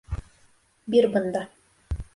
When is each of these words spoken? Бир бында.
Бир 0.95 1.09
бында. 1.17 1.47